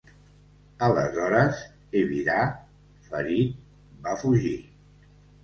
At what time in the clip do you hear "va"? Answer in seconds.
4.09-4.19